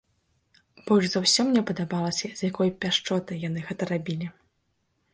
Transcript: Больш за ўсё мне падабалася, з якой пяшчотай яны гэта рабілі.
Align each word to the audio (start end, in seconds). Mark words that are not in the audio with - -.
Больш 0.87 1.05
за 1.11 1.21
ўсё 1.25 1.41
мне 1.51 1.61
падабалася, 1.71 2.27
з 2.41 2.51
якой 2.51 2.75
пяшчотай 2.87 3.37
яны 3.49 3.59
гэта 3.71 3.83
рабілі. 3.95 4.27